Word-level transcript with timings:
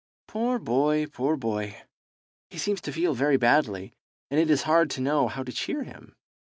"Poor 0.27 0.57
boy, 0.57 1.05
poor 1.05 1.37
boy! 1.37 1.79
He 2.49 2.57
seems 2.57 2.81
to 2.81 2.91
feel 2.91 3.13
very 3.13 3.37
badly, 3.37 3.93
and 4.31 4.39
it 4.39 4.49
is 4.49 4.63
hard 4.63 4.89
to 4.89 4.99
know 4.99 5.27
how 5.27 5.43
to 5.43 5.51
cheer 5.51 5.83
him." 5.83 6.15